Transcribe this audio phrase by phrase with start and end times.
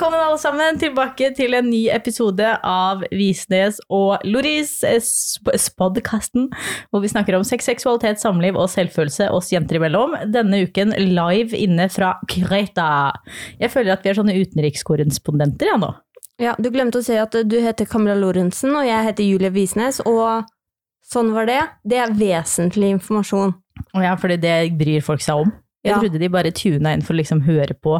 [0.00, 4.70] Velkommen alle sammen tilbake til en ny episode av Visnes og Loris,
[5.76, 6.46] podkasten,
[6.88, 10.16] hvor vi snakker om sex, seksualitet, samliv og selvfølelse oss jenter imellom.
[10.32, 13.12] Denne uken live inne fra Kreta.
[13.60, 15.92] Jeg føler at vi er sånne utenrikskorrespondenter, ja, nå.
[16.40, 20.00] Ja, du glemte å si at du heter Camilla Lorentzen, og jeg heter Julie Visnes,
[20.08, 20.48] og
[21.12, 21.60] sånn var det.
[21.84, 23.52] Det er vesentlig informasjon.
[24.00, 25.52] Ja, fordi det bryr folk seg om.
[25.82, 25.98] Jeg Ja.
[25.98, 27.94] trodde de bare tuna inn for å liksom høre på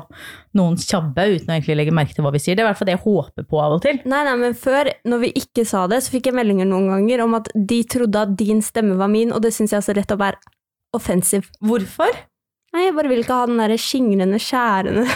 [0.54, 2.54] noens tjabbe uten å egentlig legge merke til hva vi sier.
[2.54, 4.00] Det er i hvert fall det jeg håper på av og til.
[4.04, 7.22] Nei, nei, men før, når vi ikke sa det, så fikk jeg meldinger noen ganger
[7.24, 10.06] om at de trodde at din stemme var min, og det syns jeg så rett
[10.12, 10.36] slett er
[10.92, 11.48] offensive.
[11.64, 12.12] Hvorfor?
[12.74, 15.06] Nei, jeg bare vil ikke ha den derre skingrende, skjærende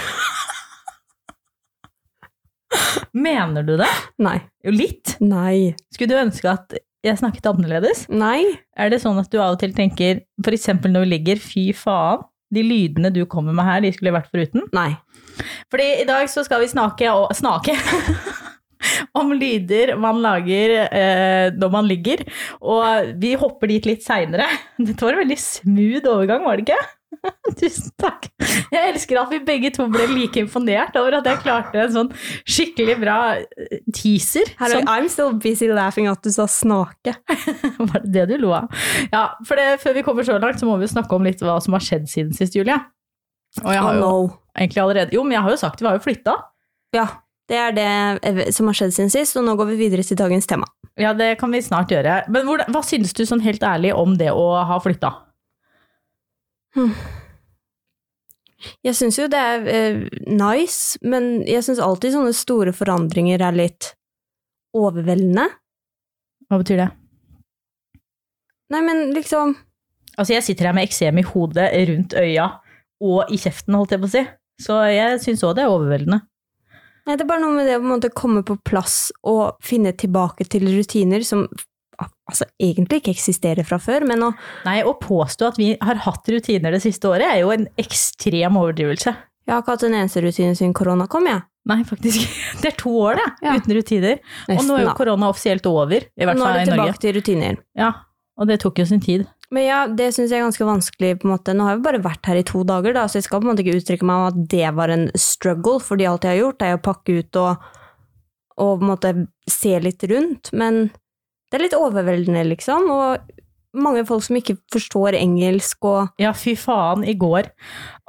[3.15, 3.91] Mener du det?
[4.19, 4.39] Nei.
[4.65, 5.17] Jo, litt.
[5.23, 5.75] Nei.
[5.95, 8.07] Skulle du ønske at jeg snakket annerledes?
[8.11, 8.43] Nei.
[8.77, 11.65] Er det sånn at du av og til tenker, for eksempel når vi ligger, fy
[11.77, 14.67] faen, de lydene du kommer med her, de skulle vært foruten?
[14.77, 14.93] Nei.
[15.73, 17.75] Fordi i dag så skal vi snake og snake
[19.19, 22.25] om lyder man lager eh, når man ligger,
[22.61, 24.47] og vi hopper dit litt seinere.
[24.79, 26.83] Dette var en veldig smooth overgang, var det ikke?
[27.61, 28.27] Tusen takk.
[28.73, 32.11] Jeg elsker at vi begge to ble like imponert over at jeg klarte en sånn
[32.49, 34.51] skikkelig bra eh, teaser.
[34.61, 37.15] Hello, Sånn- I'm still busy laughing at du sa snake.
[37.91, 38.71] Var det det du lo av?
[39.13, 41.59] Ja, for det, før vi kommer så langt, så må vi snakke om litt hva
[41.65, 42.79] som har skjedd siden sist, Julie.
[43.63, 44.15] Og jeg har Oh no.
[44.59, 46.33] egentlig allerede Jo, men jeg har jo sagt vi har jo flytta.
[46.97, 47.05] Ja,
[47.51, 47.89] det er det
[48.27, 50.67] eh, som har skjedd siden sist, og nå går vi videre til dagens tema.
[50.99, 52.21] Ja, det kan vi snart gjøre.
[52.31, 55.11] Men hva syns du sånn helt ærlig om det å ha flytta?
[58.85, 63.57] Jeg syns jo det er eh, nice, men jeg syns alltid sånne store forandringer er
[63.57, 63.93] litt
[64.77, 65.47] overveldende.
[66.49, 66.91] Hva betyr det?
[68.73, 69.57] Nei, men liksom
[70.15, 72.45] Altså, jeg sitter her med eksem i hodet, rundt øya
[73.03, 74.21] og i kjeften, holdt jeg på å si.
[74.63, 76.21] Så jeg syns òg det er overveldende.
[77.05, 80.71] Nei, det er bare noe med det å komme på plass og finne tilbake til
[80.71, 81.49] rutiner som
[82.31, 84.33] altså, egentlig ikke eksisterer fra før, men å
[84.67, 88.57] Nei, å påstå at vi har hatt rutiner det siste året, er jo en ekstrem
[88.61, 89.15] overdrivelse.
[89.45, 91.43] Jeg har ikke hatt en eneste rutine siden korona kom, jeg.
[91.69, 92.25] Nei, faktisk.
[92.63, 93.55] Det er to år, det, Ja.
[93.57, 94.19] uten rutiner.
[94.53, 96.43] og nå er jo korona offisielt over, i hvert fall i Norge.
[96.43, 97.59] Nå er det tilbake til rutiner.
[97.77, 97.93] Ja,
[98.41, 99.27] og det tok jo sin tid.
[99.55, 101.53] Men ja, det syns jeg er ganske vanskelig, på en måte.
[101.55, 103.53] Nå har jeg bare vært her i to dager, da, så jeg skal på en
[103.53, 106.65] måte ikke uttrykke meg om at det var en struggle, fordi alt jeg har gjort,
[106.65, 107.69] er å pakke ut og,
[108.57, 109.13] og på en måte
[109.51, 110.51] se litt rundt.
[110.57, 110.89] Men
[111.55, 112.89] det er litt overveldende, liksom.
[112.91, 113.43] Og
[113.75, 117.49] mange folk som ikke forstår engelsk og Ja, fy faen, i går.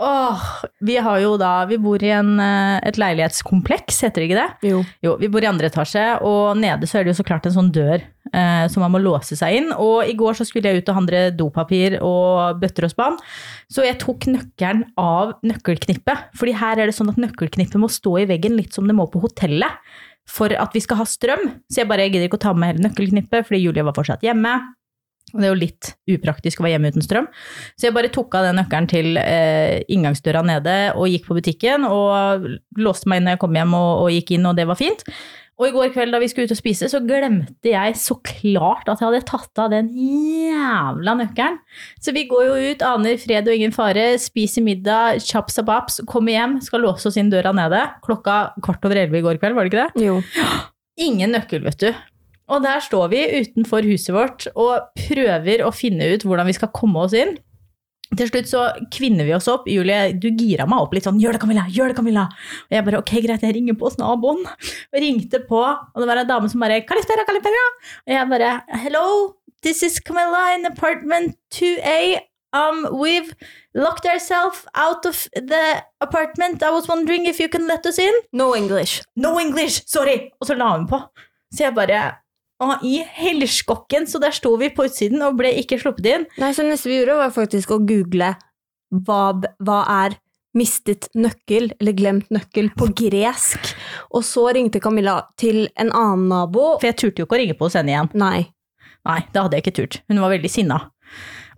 [0.01, 0.41] Åh,
[0.85, 4.69] vi har jo da Vi bor i en, eh, et leilighetskompleks, heter det ikke det?
[4.69, 4.83] Jo.
[5.03, 7.55] Jo, vi bor i andre etasje, og nede så er det jo så klart en
[7.55, 8.01] sånn dør
[8.33, 9.71] eh, som man må låse seg inn.
[9.73, 13.21] Og i går så skulle jeg ut og handle dopapir og bøtter og spann,
[13.69, 16.33] så jeg tok nøkkelen av nøkkelknippet.
[16.35, 19.07] Fordi her er det sånn at nøkkelknippet må stå i veggen litt som det må
[19.09, 19.81] på hotellet.
[20.29, 21.43] For at vi skal ha strøm.
[21.69, 24.25] Så jeg bare jeg gidder ikke å ta med hele nøkkelknippet, fordi Julie var fortsatt
[24.25, 24.57] hjemme.
[25.33, 27.27] Og det er jo litt upraktisk å være hjemme uten strøm.
[27.75, 31.87] Så jeg bare tok av den nøkkelen til eh, inngangsdøra nede og gikk på butikken
[31.89, 32.45] og
[32.79, 35.03] låste meg inn når jeg kom hjem og, og gikk inn, og det var fint.
[35.55, 38.89] Og i går kveld da vi skulle ut og spise, så glemte jeg så klart
[38.91, 41.61] at jeg hadde tatt av den jævla nøkkelen.
[42.03, 46.01] Så vi går jo ut, aner fred og ingen fare, spiser middag, chaps og baps,
[46.11, 47.85] kommer hjem, skal låse oss inn døra nede.
[48.03, 50.09] Klokka kvart over elleve i går kveld, var det ikke det?
[50.09, 50.19] Jo.
[51.07, 52.03] Ingen nøkkel, vet du.
[52.51, 56.73] Og der står vi utenfor huset vårt og prøver å finne ut hvordan vi skal
[56.75, 57.37] komme oss inn.
[58.15, 59.67] Til slutt så kvinner vi oss opp.
[59.69, 62.27] Julie, du gira meg opp litt sånn 'gjør det, Camilla', gjør det, Camilla.
[62.69, 64.45] Og jeg bare 'ok, greit, jeg ringer på hos naboen'.
[64.45, 67.67] Og ringte på, og det var en dame som bare 'Kalispera, Kalispera'.
[68.07, 72.21] Og jeg bare 'hello, this is Camilla in apartment 2A'.
[72.53, 73.33] Um, we've
[73.73, 76.63] locked ourselves out of the apartment.
[76.63, 78.13] I was wondering if you can let us in.
[78.31, 79.01] No English.
[79.15, 79.83] No English!
[79.87, 80.31] Sorry!
[80.39, 81.01] Og så la hun på.
[81.51, 82.15] Så jeg bare
[82.83, 84.07] i helskokken!
[84.07, 86.27] Så der sto vi på utsiden og ble ikke sluppet inn.
[86.41, 88.33] Nei, så neste vi gjorde, var faktisk å google
[89.05, 89.21] hva,
[89.59, 90.17] hva er
[90.55, 93.73] mistet nøkkel, eller glemt nøkkel, på gresk.
[94.15, 96.75] Og så ringte Camilla til en annen nabo.
[96.79, 98.11] For jeg turte jo ikke å ringe på hos henne igjen.
[98.17, 98.45] Nei.
[99.05, 99.97] Nei, det hadde jeg ikke turt.
[100.09, 100.79] Hun var veldig sinna.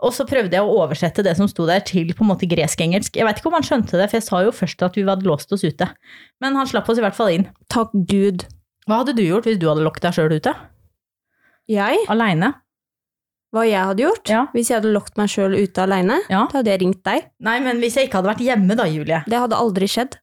[0.05, 3.17] Og så prøvde jeg å oversette det som sto der til på en måte gresk-engelsk.
[3.17, 5.25] Jeg vet ikke om han skjønte det, for jeg sa jo først at vi hadde
[5.29, 5.89] låst oss ute.
[6.43, 7.47] Men han slapp oss i hvert fall inn.
[7.73, 8.45] Takk Gud.
[8.88, 10.53] Hva hadde du gjort hvis du hadde lokket deg sjøl ute?
[11.67, 11.97] Jeg?
[12.11, 12.53] Aleine?
[13.55, 14.29] Hva jeg hadde gjort?
[14.31, 14.41] Ja.
[14.53, 16.45] Hvis jeg hadde lagt meg sjøl ute aleine, Ja.
[16.51, 17.29] da hadde jeg ringt deg.
[17.39, 20.17] Nei, men hvis jeg ikke hadde vært hjemme da, Julie, Det hadde aldri skjedd.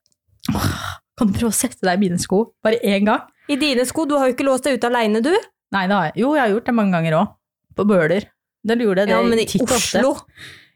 [1.17, 2.53] kan du prøve å sette deg i mine sko?
[2.63, 3.21] Bare én gang?
[3.49, 5.33] I dine sko, du har jo ikke låst deg ute aleine, du.
[5.73, 6.13] Nei, det har jeg.
[6.21, 7.33] Jo, jeg har gjort det mange ganger òg.
[7.75, 8.23] På Bøler.
[8.65, 9.45] Der gjorde jeg det Ja, men i.
[9.61, 10.15] Oslo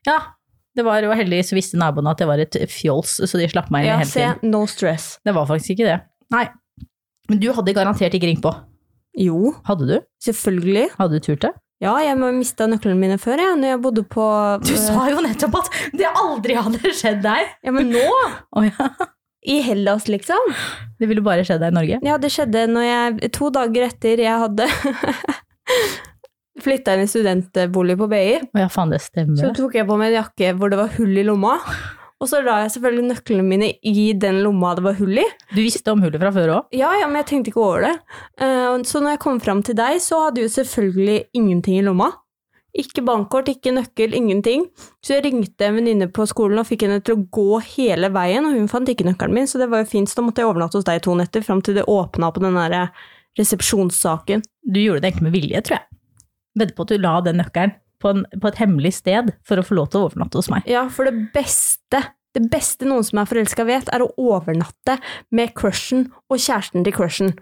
[0.05, 0.19] Ja.
[0.75, 3.83] Det var jo heldigvis visste naboene at det var et fjols, så de slapp meg
[3.85, 5.17] inn Ja, hele se, no stress.
[5.25, 6.01] Det var faktisk ikke det.
[6.31, 6.47] Nei.
[7.27, 8.53] Men du hadde garantert ikke ringt på.
[9.17, 9.97] Jo, Hadde du?
[10.23, 10.89] selvfølgelig.
[10.99, 11.53] Hadde du turt det?
[11.79, 14.23] Ja, jeg mista nøklene mine før, jeg, når jeg bodde på
[14.67, 17.53] Du sa jo nettopp at det aldri hadde skjedd deg!
[17.63, 18.03] Ja, men nå?
[18.59, 18.89] oh, ja.
[19.47, 20.51] I Hellas, liksom.
[20.99, 21.99] Det ville bare skjedd deg i Norge?
[22.03, 24.67] Ja, det skjedde jeg To dager etter jeg hadde
[26.63, 29.39] flytta inn i studentbolig på BI, Oh, ja, faen, det stemmer.
[29.39, 31.55] så tok jeg på meg en jakke hvor det var hull i lomma.
[32.19, 35.27] Og så la jeg selvfølgelig nøklene mine i den lomma det var hull i.
[35.53, 36.73] Du visste om hullet fra før òg?
[36.75, 37.93] Ja, ja, men jeg tenkte ikke over det.
[38.43, 42.11] Eh, så når jeg kom fram til deg, så hadde jo selvfølgelig ingenting i lomma.
[42.79, 44.67] Ikke bankkort, ikke nøkkel, ingenting.
[45.01, 48.45] Så jeg ringte en venninne på skolen og fikk henne til å gå hele veien,
[48.45, 50.11] og hun fant ikke nøkkelen min, så det var jo fint.
[50.11, 52.59] Så da måtte jeg overnatte hos deg to netter fram til det åpna på den
[52.59, 52.91] der
[53.39, 54.43] resepsjonssaken.
[54.67, 55.87] Du gjorde det egentlig med vilje, tror jeg.
[56.59, 59.65] Vedder på at du la den nøkkelen på, en, på et hemmelig sted for å
[59.65, 60.65] få lov til å overnatte hos meg.
[60.69, 62.01] Ja, for det beste,
[62.37, 64.97] det beste noen som er forelska vet, er å overnatte
[65.35, 67.33] med crushen og kjæresten til crushen.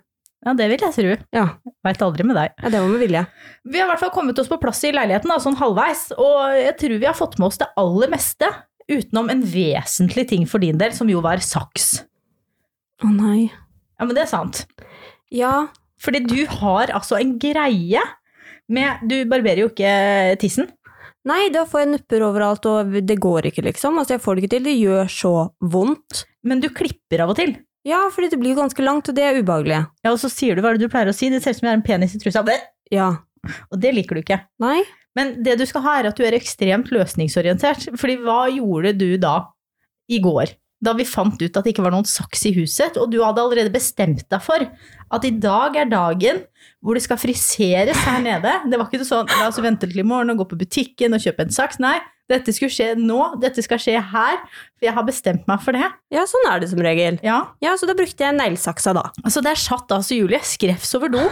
[0.46, 1.14] Ja, det vil jeg tro.
[1.34, 1.46] Ja,
[1.84, 2.52] Veit aldri med deg.
[2.62, 3.24] ja det var med vilje.
[3.66, 6.54] Vi har i hvert fall kommet oss på plass i leiligheten, da, sånn halvveis, og
[6.56, 8.50] jeg tror vi har fått med oss det aller meste.
[8.88, 11.90] Utenom en vesentlig ting for din del, som jo var saks.
[13.04, 13.50] Å nei.
[13.98, 14.62] Ja, men det er sant.
[15.34, 15.68] Ja,
[16.00, 18.04] Fordi du har altså en greie
[18.74, 20.68] med Du barberer jo ikke tissen.
[21.28, 23.98] Nei, da får jeg nupper overalt, og det går ikke, liksom.
[24.00, 24.68] Altså, jeg får det ikke til.
[24.70, 25.32] Det gjør så
[25.74, 26.22] vondt.
[26.48, 27.56] Men du klipper av og til.
[27.88, 29.82] Ja, fordi det blir jo ganske langt, og det er ubehagelig.
[30.04, 31.30] Ja, Og så sier du hva er det du pleier å si.
[31.32, 32.44] Det ser ut som jeg har en penis i trusa.
[32.92, 33.10] Ja.
[33.72, 34.40] Og det liker du ikke.
[34.64, 34.82] Nei?
[35.18, 37.90] Men det du skal ha, er at du er ekstremt løsningsorientert.
[38.00, 39.36] Fordi hva gjorde du da
[40.12, 40.54] i går?
[40.84, 43.42] Da vi fant ut at det ikke var noen saks i huset, og du hadde
[43.42, 46.44] allerede bestemt deg for at i dag er dagen
[46.86, 48.52] hvor det skal friseres her nede.
[48.70, 51.18] Det var ikke noe sånn la oss vente til i morgen og gå på butikken
[51.18, 51.80] og kjøpe en saks.
[51.82, 51.96] Nei,
[52.30, 53.18] dette skulle skje nå.
[53.42, 54.38] Dette skal skje her.
[54.78, 55.88] For jeg har bestemt meg for det.
[56.14, 57.18] Ja, sånn er det som regel.
[57.26, 59.08] Ja, Ja, så da brukte jeg neglesaksa, da.
[59.24, 61.26] Altså, der satt altså Julie skrevs over do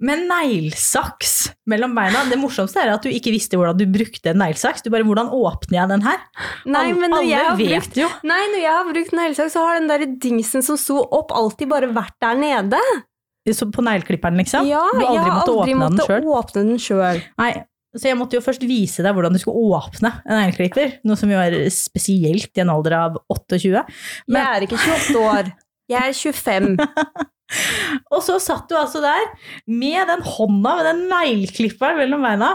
[0.00, 1.32] med neglesaks
[1.68, 2.22] mellom beina.
[2.30, 4.82] Det morsomste er at du ikke visste hvordan du brukte en neglesaks.
[4.82, 6.20] Du bare 'hvordan åpner jeg den her?'
[6.66, 8.08] Nei, men når alle har vet brukt jo.
[8.24, 11.68] Nei, når jeg har brukt neglesaks, så har den der dingsen som sto opp, alltid
[11.68, 12.80] bare vært der nede.
[13.50, 14.66] Så på negleklipperen, liksom.
[14.68, 17.22] Ja, du har jeg har aldri måttet åpne, åpne den sjøl.
[17.96, 21.00] Så jeg måtte jo først vise deg hvordan du skulle åpne en negleklipper.
[21.04, 23.82] Noe som jo er spesielt i en alder av 28.
[24.28, 25.52] Men- Jeg er ikke 28 år.
[25.90, 26.76] Jeg er 25.
[28.14, 29.26] Og så satt du altså der
[29.66, 32.52] med den hånda med den negleklipperen mellom beina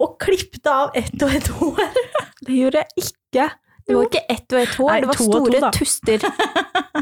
[0.00, 2.00] og klippte av ett og ett hår.
[2.46, 3.48] Det gjorde jeg ikke.
[3.88, 6.26] Det var ikke ett og ett hår, Nei, det var to og to, store tuster.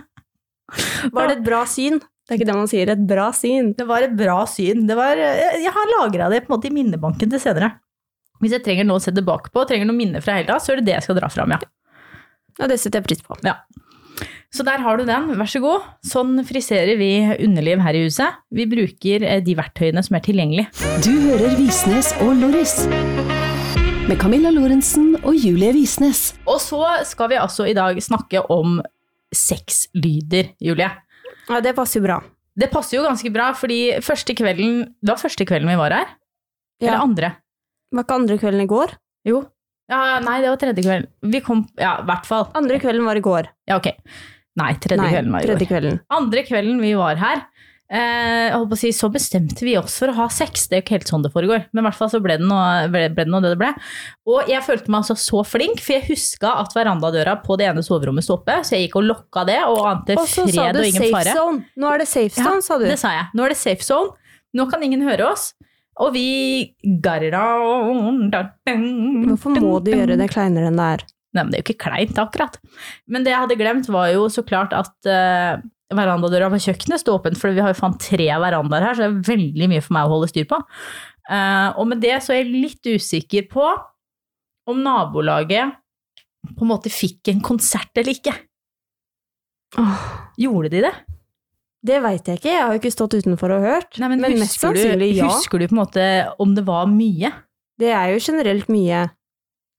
[1.14, 2.00] Var det et bra syn?
[2.00, 3.69] Det er ikke det man sier, et bra syn.
[3.78, 4.82] Det var et bra syn.
[4.88, 7.70] Det var, jeg har lagra det på en måte i minnebanken til senere.
[8.42, 10.81] Hvis jeg trenger noe å se tilbake på, trenger noen minner fra helga, så er
[10.81, 11.60] det det jeg skal dra fram, ja.
[12.58, 13.38] Ja, det setter jeg pris på.
[13.46, 13.60] ja.
[14.54, 15.84] Så der har du den, vær så god.
[16.06, 17.10] Sånn friserer vi
[17.44, 18.38] underliv her i huset.
[18.54, 20.69] Vi bruker eh, de verktøyene som er tilgjengelig.
[21.04, 22.76] Du hører Visnes og Loris.
[24.06, 26.30] Med Camilla Lorentzen og Julie Visnes.
[26.47, 26.78] Og så
[27.09, 28.78] skal vi altså i dag snakke om
[29.35, 30.92] sexlyder, Julie.
[31.50, 32.20] Ja, det passer jo bra.
[32.56, 36.14] Det passer jo ganske bra, fordi første kvelden Det var første kvelden vi var her?
[36.80, 36.87] Ja.
[36.94, 37.32] Eller andre?
[37.92, 38.94] Var ikke andre kvelden i går?
[39.28, 39.42] Jo.
[39.90, 41.11] Ja, nei, det var tredje kvelden.
[41.35, 42.49] Vi kom Ja, i hvert fall.
[42.59, 43.50] Andre kvelden var i går.
[43.68, 43.90] Ja, ok.
[44.56, 45.66] Nei, tredje Nei, kvelden var i år.
[45.68, 46.00] kvelden.
[46.16, 47.42] Andre kvelden vi var her,
[47.92, 50.66] eh, si, så bestemte vi oss for å ha sex.
[50.68, 52.46] Det er jo ikke helt sånn det foregår, men i hvert fall så ble det
[52.46, 53.72] noe, ble, ble det, noe det det ble.
[54.32, 57.84] Og jeg følte meg altså så flink, for jeg huska at verandadøra på det ene
[57.84, 60.75] soverommet sto oppe, så jeg gikk og lokka det og ante Og så sa fred
[60.75, 61.36] du og ingen safe fare.
[61.36, 61.64] zone.
[61.76, 62.86] Nå er det safe zone, sa du.
[62.88, 63.28] Det sa jeg.
[63.36, 64.16] Nå er det safe zone.
[64.56, 65.52] Nå kan ingen høre oss.
[65.96, 66.75] Og vi.
[69.26, 71.04] Hvorfor må du gjøre det kleinere enn det er?
[71.37, 72.59] Nei, men det er jo ikke kleint, akkurat.
[73.12, 75.61] Men det jeg hadde glemt, var jo så klart at uh,
[75.95, 79.11] verandadøra på kjøkkenet sto åpen, for vi har jo faen tre verandaer her, så det
[79.11, 80.61] er veldig mye for meg å holde styr på.
[81.26, 83.66] Uh, og med det så er jeg litt usikker på
[84.66, 85.76] om nabolaget
[86.47, 88.35] på en måte fikk en konsert eller ikke.
[89.83, 90.95] Åh, Gjorde de det?
[91.87, 93.99] det veit jeg ikke, jeg har jo ikke stått utenfor og hørt.
[94.02, 95.28] Nei, men, men husker, du, ja.
[95.31, 96.07] husker du på en måte
[96.43, 97.31] om det var mye?
[97.78, 99.05] Det er jo generelt mye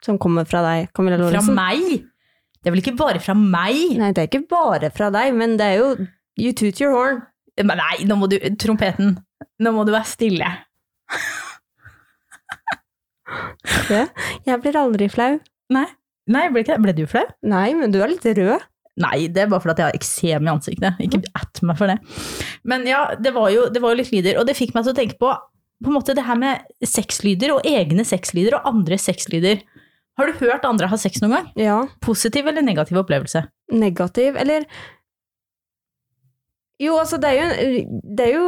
[0.05, 2.05] som kommer fra deg, Camilla Fra meg?
[2.57, 3.97] Det er vel ikke bare fra meg?
[3.99, 5.89] Nei, det er ikke bare fra deg, men det er jo
[6.37, 7.23] You toot your horn.
[7.57, 9.15] Men nei, nå må du Trompeten.
[9.57, 10.49] Nå må du være stille.
[13.87, 14.03] ikke.
[14.45, 15.37] Jeg blir aldri flau.
[15.73, 15.87] Nei,
[16.27, 17.23] Nei ble, ikke, ble du flau?
[17.47, 18.65] Nei, men du er litt rød.
[18.97, 21.01] Nei, det er bare fordi jeg har eksem i ansiktet.
[21.05, 21.97] Ikke at meg for det.
[22.67, 24.95] Men ja, det var, jo, det var jo litt lyder, og det fikk meg til
[24.95, 25.31] å tenke på
[25.77, 29.59] på en måte det her med sexlyder og egne sexlyder og andre sexlyder.
[30.17, 31.49] Har du hørt andre ha sex noen gang?
[31.61, 31.77] Ja.
[32.01, 33.43] Positiv eller negativ opplevelse?
[33.71, 34.65] Negativ, eller
[36.81, 37.85] Jo, altså, det er jo,
[38.17, 38.47] det er jo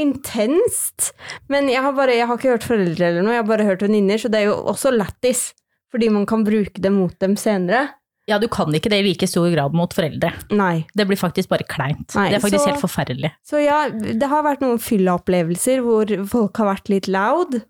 [0.00, 1.12] intenst.
[1.50, 3.84] Men jeg har, bare, jeg har ikke hørt foreldre eller noe, jeg har bare hørt
[3.86, 5.52] venninner, så det er jo også lættis.
[5.94, 7.84] Fordi man kan bruke det mot dem senere.
[8.26, 10.32] Ja, du kan ikke det i like stor grad mot foreldre.
[10.56, 10.86] Nei.
[10.96, 12.14] Det blir faktisk bare kleint.
[12.16, 13.30] Nei, det er faktisk så- helt forferdelig.
[13.46, 17.60] Så ja, det har vært noen fylla-opplevelser hvor folk har vært litt loud.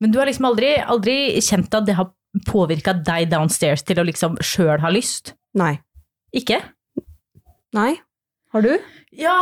[0.00, 2.10] Men du har liksom aldri, aldri kjent at det har
[2.46, 5.34] påvirka deg downstairs til å liksom sjøl ha lyst?
[5.58, 5.74] Nei.
[6.36, 6.60] Ikke?
[7.76, 7.94] Nei.
[8.50, 8.72] Har du?
[9.14, 9.34] Ja,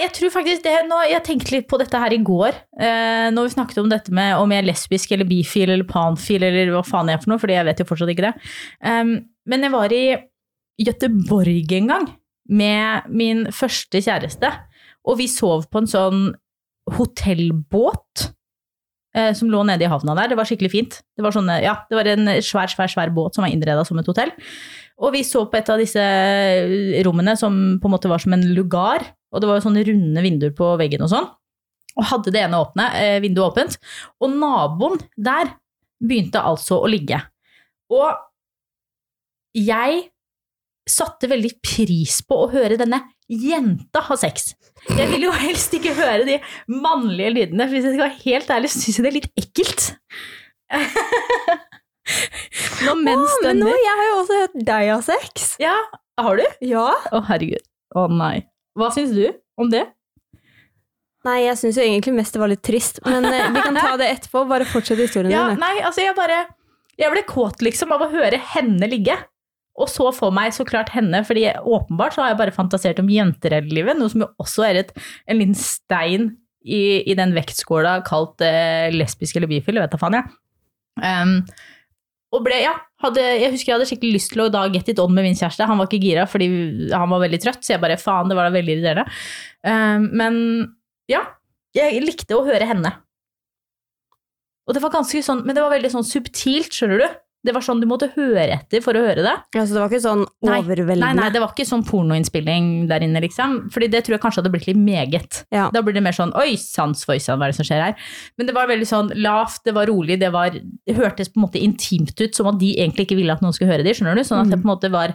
[0.00, 0.74] jeg tror faktisk det.
[0.88, 4.14] Nå, jeg tenkte litt på dette her i går, eh, når vi snakket om dette
[4.14, 7.32] med om jeg er lesbisk eller bifil eller panfil eller hva faen jeg er for
[7.32, 8.32] noe, fordi jeg vet jo fortsatt ikke det.
[8.84, 9.12] Um,
[9.48, 10.02] men jeg var i
[10.80, 12.08] Gøteborg en gang
[12.48, 14.52] med min første kjæreste,
[15.08, 16.24] og vi sov på en sånn
[16.96, 18.30] hotellbåt
[19.34, 20.28] som lå nede i havna der.
[20.30, 20.98] Det var skikkelig fint.
[21.16, 23.98] Det var, sånne, ja, det var en svær, svær, svær båt som var innreda som
[23.98, 24.30] et hotell.
[24.98, 26.04] Og vi så på et av disse
[27.06, 30.54] rommene som på en måte var som en lugar, og det var sånne runde vinduer
[30.58, 31.28] på veggen og sånn.
[31.98, 33.78] Og hadde det ene åpne, eh, vinduet åpent.
[34.22, 35.54] Og naboen der
[35.98, 37.18] begynte altså å ligge.
[37.90, 38.12] Og
[39.56, 40.04] jeg
[40.88, 44.52] satte veldig pris på å høre denne jenta ha sex.
[44.88, 46.38] Jeg vil jo helst ikke høre de
[46.72, 49.88] mannlige lydene, for hvis jeg skal være helt ærlig, syns jeg det er litt ekkelt.
[52.86, 53.68] Når menn stønner.
[53.68, 55.48] men jeg har jo også hørt deg ha sex.
[55.60, 55.74] Ja,
[56.22, 56.44] har du?
[56.64, 56.86] Ja.
[57.12, 57.64] Å, herregud.
[57.98, 58.36] Å nei.
[58.78, 59.24] Hva syns du
[59.60, 59.84] om det?
[61.26, 63.96] Nei, jeg syns jo egentlig mest det var litt trist, men eh, vi kan ta
[64.00, 64.44] det etterpå.
[64.48, 65.60] Bare fortsett historien Ja, din.
[65.60, 66.44] nei, altså jeg bare
[66.98, 69.16] Jeg ble kåt liksom av å høre henne ligge.
[69.78, 73.10] Og så for meg så klart henne, fordi åpenbart så har jeg bare fantasert om
[73.12, 74.92] jenter hele livet, noe som jo også er et,
[75.30, 76.32] en liten stein
[76.66, 80.30] i, i den vektskåla kalt eh, lesbisk eller bifil, vet da faen jeg.
[80.98, 81.34] Um,
[82.34, 84.98] og ble, ja, hadde, jeg husker jeg hadde skikkelig lyst til å da get it
[85.00, 85.68] on med min kjæreste.
[85.70, 86.48] Han var ikke gira fordi
[86.92, 89.06] han var veldig trøtt, så jeg bare faen, det var da veldig irriterende.
[89.64, 90.40] Um, men
[91.08, 91.22] ja,
[91.76, 92.92] jeg likte å høre henne.
[94.68, 97.08] Og det var ganske sånn, men det var veldig sånn subtilt, skjønner du?
[97.48, 99.32] Det var sånn du måtte høre etter for å høre det.
[99.56, 101.00] Ja, Så det var ikke sånn overveldende.
[101.00, 103.54] Nei, nei, det var ikke sånn pornoinnspilling der inne, liksom.
[103.72, 105.40] Fordi det tror jeg kanskje hadde blitt litt meget.
[105.54, 105.70] Ja.
[105.72, 107.96] Da blir det mer sånn oi, sans for sann, hva er det som skjer her?
[108.36, 111.46] Men det var veldig sånn lavt, det var rolig, det var Det hørtes på en
[111.48, 114.14] måte intimt ut, som at de egentlig ikke ville at noen skulle høre det, skjønner
[114.20, 114.24] du?
[114.28, 114.62] Sånn at det Mm.
[114.62, 115.14] på en måte var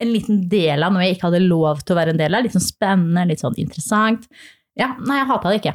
[0.00, 2.42] en liten del av noe jeg ikke hadde lov til å være en del av.
[2.44, 4.26] Litt sånn spennende, litt sånn interessant.
[4.76, 5.74] Ja, nei, jeg hata det ikke.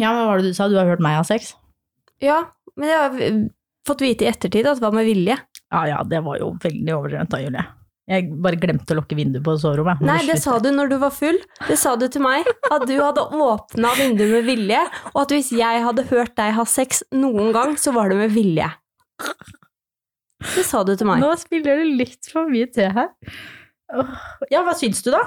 [0.00, 0.66] Ja, men hva var det du sa?
[0.70, 1.52] Du har hørt meg ha sex?
[2.22, 2.40] Ja,
[2.78, 3.38] men jeg har
[3.86, 5.36] fått vite i ettertid at det var med vilje.
[5.70, 7.64] Ja, ja, det var jo veldig overdrevent da, Julie.
[8.10, 10.02] Jeg bare glemte å lukke vinduet på soverommet.
[10.04, 11.38] Nei, det sa du når du var full.
[11.70, 12.44] Det sa du til meg.
[12.68, 14.82] At du hadde åpna vinduet med vilje,
[15.14, 18.34] og at hvis jeg hadde hørt deg ha sex noen gang, så var det med
[18.34, 18.68] vilje.
[20.44, 21.22] Det sa du til meg.
[21.24, 23.08] Nå spiller du litt for mye til her.
[24.52, 25.22] Ja, hva syns du da?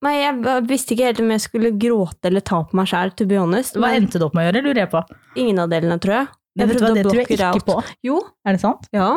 [0.00, 3.26] Nei, jeg visste ikke helt om jeg skulle gråte eller ta på meg sjæl, to
[3.28, 3.76] be honest.
[3.76, 5.02] Hva endte det opp med å gjøre, lurer jeg på.
[5.42, 6.30] ingen av delene, tror jeg.
[6.58, 7.66] Men vet du hva, det tror jeg ikke out.
[7.68, 7.76] på.
[8.08, 8.16] Jo,
[8.48, 8.88] Er det sant?
[8.96, 9.10] ja.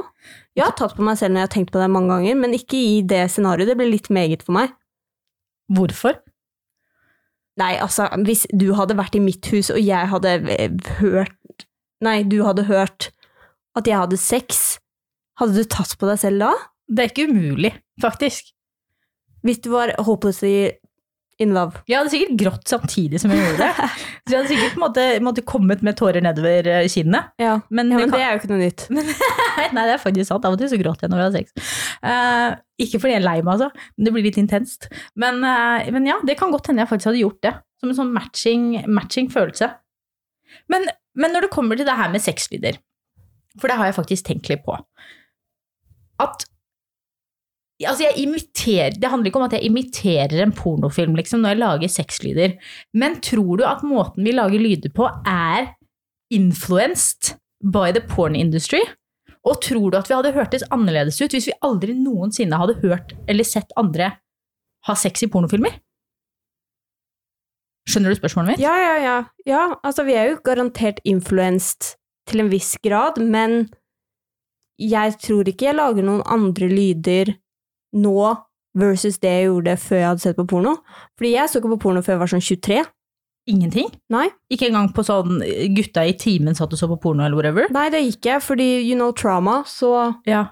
[0.53, 2.53] Jeg har tatt på meg selv når jeg har tenkt på det mange ganger, men
[2.53, 3.71] ikke i det scenarioet.
[3.71, 4.75] Det ble litt meget for meg.
[5.73, 6.19] Hvorfor?
[7.57, 11.65] Nei, altså, hvis du hadde vært i mitt hus, og jeg hadde eh, hørt
[12.03, 13.11] Nei, du hadde hørt
[13.79, 14.79] at jeg hadde sex,
[15.39, 16.49] hadde du tatt på deg selv da?
[16.91, 17.71] Det er ikke umulig,
[18.03, 18.51] faktisk.
[19.43, 20.71] Hvis du var hopelessly
[21.41, 21.79] in love.
[21.89, 23.87] Jeg hadde sikkert grått samtidig som jeg gjorde det.
[24.23, 27.31] Så jeg hadde sikkert måte, måtte kommet med tårer nedover eh, kinnet.
[27.41, 28.85] Ja, Men, ja det kan- det er jo ikke noe nytt.
[29.57, 30.45] Nei, nei, det er faktisk sant.
[30.47, 31.73] Av og til så gråter jeg når jeg har sex.
[32.03, 33.85] Uh, ikke fordi jeg er lei meg, altså.
[33.97, 34.87] Men det blir litt intenst.
[35.19, 37.53] Men, uh, men ja, det kan godt hende jeg faktisk hadde gjort det.
[37.81, 39.69] Som en sånn matching, matching følelse.
[40.73, 40.87] Men,
[41.19, 42.79] men når det kommer til det her med sexlyder,
[43.59, 44.73] for det har jeg faktisk tenkt litt på
[46.23, 46.45] At
[47.81, 51.61] Altså, jeg imiterer Det handler ikke om at jeg imiterer en pornofilm, liksom, når jeg
[51.61, 52.57] lager sexlyder.
[52.93, 55.73] Men tror du at måten vi lager lyder på, er
[56.31, 58.81] influenced by the porn industry?
[59.43, 63.11] Og tror du at vi hadde hørtes annerledes ut hvis vi aldri noensinne hadde hørt
[63.27, 64.13] eller sett andre
[64.87, 65.75] ha sex i pornofilmer?
[67.89, 68.63] Skjønner du spørsmålet mitt?
[68.63, 69.17] Ja, ja, ja.
[69.47, 71.97] ja altså, vi er jo garantert influenced
[72.29, 73.65] til en viss grad, men
[74.79, 77.33] jeg tror ikke jeg lager noen andre lyder
[77.93, 78.17] nå
[78.77, 80.75] versus det jeg gjorde før jeg hadde sett på porno.
[81.19, 82.81] Fordi jeg så ikke på porno før jeg var sånn 23.
[83.53, 83.89] Ingenting?
[84.13, 84.27] Nei.
[84.53, 85.41] Ikke engang på sånn
[85.75, 87.67] gutta i timen satt og så på porno eller whatever?
[87.75, 90.45] Nei, det gikk jeg, fordi you know trauma, så Ja.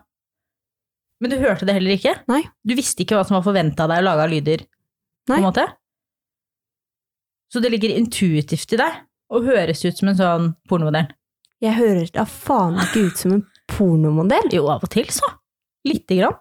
[1.21, 2.15] Men du hørte det heller ikke?
[2.27, 2.41] Nei.
[2.65, 4.65] Du visste ikke hva som var forventa av deg lage av lyder?
[5.29, 5.67] På en måte?
[7.53, 11.12] Så det ligger intuitivt i deg å høres ut som en sånn pornomodell?
[11.62, 14.50] jeg høres da faen ikke ut som en pornomodell.
[14.53, 15.27] Jo, av og til, så.
[15.86, 16.39] Lite grann.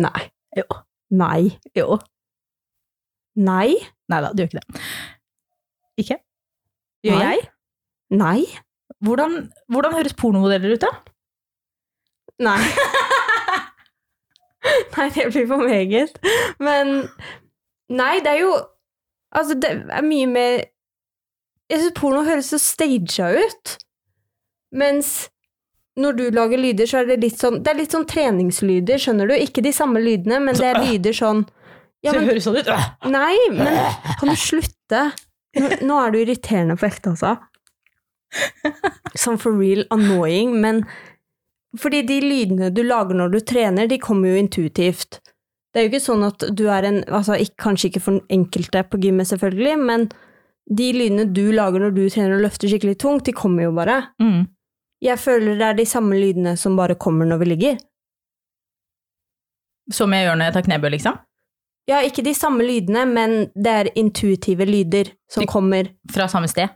[0.00, 0.30] Nei.
[0.56, 0.64] Jo.
[1.10, 1.58] Nei.
[1.76, 1.98] Jo.
[3.36, 3.74] Nei.
[4.08, 4.82] Nei da, du gjør ikke det.
[6.02, 6.16] Ikke?
[7.04, 7.32] Gjør Nei.
[7.32, 7.48] jeg?
[8.10, 8.40] Nei.
[9.02, 10.92] Hvordan, hvordan høres pornomodeller ut, da?
[12.42, 12.60] Nei.
[14.96, 16.18] Nei, det blir for meget.
[16.62, 16.86] Men
[17.92, 18.52] Nei, det er jo
[19.32, 20.58] Altså, det er mye mer
[21.72, 23.78] Jeg syns porno høres så staged ut.
[24.72, 25.30] Mens
[26.00, 29.28] når du lager lyder, så er det litt sånn Det er litt sånn treningslyder, skjønner
[29.28, 29.34] du?
[29.36, 31.44] Ikke de samme lydene, men det er lyder sånn
[32.02, 32.70] ja, Så det høres sånn ut?
[33.12, 33.76] Nei, men
[34.18, 35.02] kan du slutte?
[35.60, 37.36] Nå, nå er du irriterende på ekte, altså.
[39.20, 40.80] Sånn for real annoying, men
[41.78, 45.20] fordi de lydene du lager når du trener, de kommer jo intuitivt.
[45.72, 49.00] Det er jo ikke sånn at du er en altså Kanskje ikke for enkelte på
[49.00, 50.08] gymmet, selvfølgelig, men
[50.72, 53.98] de lydene du lager når du trener og løfter skikkelig tungt, de kommer jo bare.
[54.22, 54.44] Mm.
[55.02, 57.78] Jeg føler det er de samme lydene som bare kommer når vi ligger.
[59.92, 61.16] Som jeg gjør når jeg tar knebøy, liksom?
[61.90, 66.70] Ja, ikke de samme lydene, men det er intuitive lyder som kommer Fra samme sted?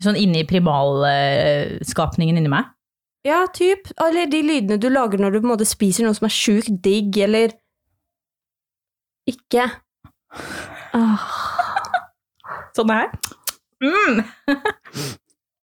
[0.00, 2.70] Sånn inni primalskapningen inni meg?
[3.26, 3.90] Ja, typ.
[4.00, 6.70] Eller de lydene du lager når du på en måte spiser noe som er sjukt
[6.84, 7.52] digg, eller
[9.28, 9.66] ikke.
[10.96, 11.26] Ah.
[12.78, 13.10] Sånn her?
[13.82, 14.22] Mm.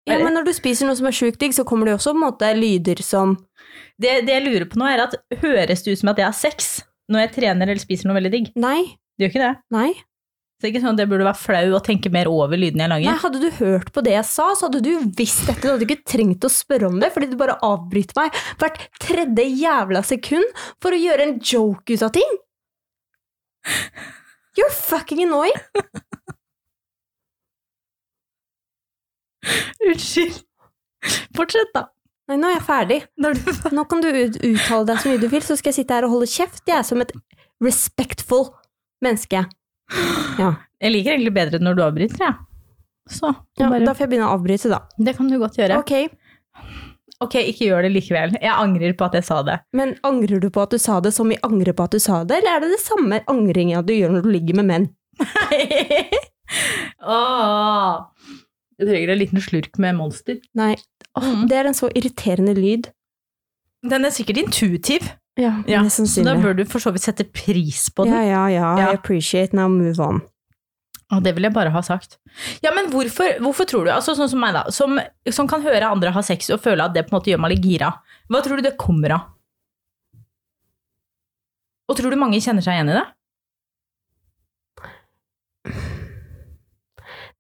[0.08, 2.20] Ja, men når du spiser noe som er sjukt digg, så kommer det også på
[2.20, 3.36] en måte lyder som
[4.00, 6.38] Det, det jeg lurer på nå, er at høres det ut som at jeg har
[6.38, 6.70] sex
[7.12, 8.48] når jeg trener eller spiser noe veldig digg?
[8.60, 8.84] Nei,
[9.18, 9.56] Det gjør ikke det.
[9.76, 9.90] nei.
[10.58, 12.88] Så det er ikke sånn at jeg burde være flau og tenke mer over lydene
[12.88, 13.12] jeg lager?
[13.12, 13.20] Nei.
[13.22, 14.90] Hadde du hørt på det jeg sa, så hadde du
[15.20, 15.62] visst dette.
[15.62, 19.46] Du hadde ikke trengt å spørre om det, fordi du bare avbryter meg hvert tredje
[19.62, 22.34] jævla sekund for å gjøre en joke ut av ting.
[24.58, 25.54] You're fucking annoying.
[29.88, 30.42] Unnskyld.
[31.38, 31.88] Fortsett, da.
[32.28, 32.98] Nei, nå er jeg ferdig.
[33.24, 33.52] Når du...
[33.78, 36.16] Nå kan du uttale deg så mye du vil, så skal jeg sitte her og
[36.18, 36.64] holde kjeft.
[36.68, 37.14] Jeg er som et
[37.64, 38.50] respectful
[39.06, 39.46] menneske.
[40.42, 40.52] Ja.
[40.84, 42.36] Jeg liker egentlig bedre når du avbryter, jeg.
[43.08, 44.82] Så, ja bare, Da får jeg begynne å avbryte, da.
[45.00, 45.80] det kan du godt gjøre.
[45.80, 45.94] Ok,
[47.24, 48.36] Ok, ikke gjør det likevel.
[48.38, 49.56] Jeg angrer på at jeg sa det.
[49.74, 52.20] Men angrer du på at du sa det som i angrer på at du sa
[52.28, 54.86] det, eller er det det samme angringa du gjør når du ligger med menn?
[57.02, 58.06] Åh.
[58.78, 60.38] Jeg trenger en liten slurk med Monster.
[60.56, 60.76] Nei,
[61.18, 61.48] åh, Mm.
[61.50, 62.92] det er en så irriterende lyd.
[63.88, 67.90] Den er sikkert intuitiv, Ja, ja, så da bør du for så vidt sette pris
[67.94, 68.14] på den.
[68.14, 68.92] Ja, ja, ja, Ja.
[68.92, 70.22] I appreciate, now move on.
[71.12, 72.18] Og det vil jeg bare ha sagt.
[72.64, 75.00] Ja, men hvorfor, hvorfor tror du, altså sånn som meg da, som,
[75.32, 77.52] som kan høre andre ha sex og føle at det på en måte gjør meg
[77.56, 77.94] litt gira,
[78.30, 79.22] hva tror du det kommer av?
[81.88, 83.06] Og tror du mange kjenner seg igjen i det?